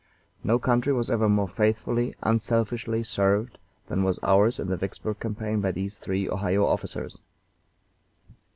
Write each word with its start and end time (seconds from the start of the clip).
No 0.43 0.57
country 0.57 0.91
was 0.91 1.11
ever 1.11 1.29
more 1.29 1.47
faithfully, 1.47 2.15
unselfishly 2.23 3.03
served 3.03 3.59
than 3.85 4.01
was 4.03 4.19
ours 4.23 4.59
in 4.59 4.67
the 4.67 4.75
Vicksburg 4.75 5.19
campaign 5.19 5.61
by 5.61 5.71
these 5.71 5.99
three 5.99 6.27
Ohio 6.27 6.65
officers. 6.65 7.19